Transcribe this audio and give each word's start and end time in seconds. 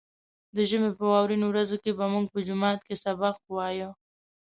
د 0.55 0.57
ژمي 0.69 0.89
په 0.97 1.03
واورينو 1.11 1.45
ورځو 1.49 1.75
کې 1.83 1.91
به 1.97 2.05
موږ 2.13 2.25
په 2.33 2.39
جومات 2.47 2.79
کې 2.87 2.95
سبق 3.03 3.35
وايه. 3.55 3.89